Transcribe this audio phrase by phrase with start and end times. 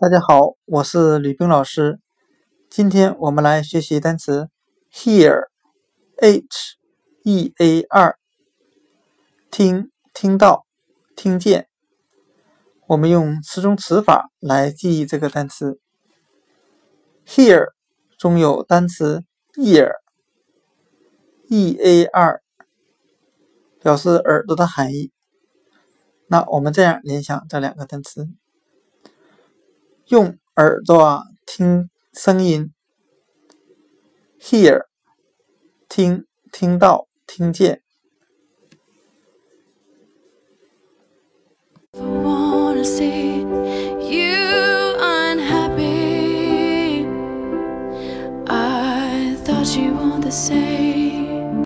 [0.00, 2.00] 大家好，我是吕冰老师。
[2.70, 4.48] 今天我们来学习单词
[4.90, 6.40] hear，h
[7.24, 8.16] e a r，
[9.50, 10.64] 听、听到、
[11.14, 11.68] 听见。
[12.86, 15.78] 我们用词中词法来记忆这个单词。
[17.26, 17.66] hear
[18.16, 19.24] 中有单词
[19.58, 19.92] ear，e
[21.78, 22.40] a r，
[23.82, 25.12] 表示耳朵的含义。
[26.26, 28.30] 那我们这样联想这两个单词。
[30.10, 32.72] 用耳朵听声音
[34.40, 34.86] ，hear，
[35.88, 37.80] 听听到听见。
[50.30, 50.89] say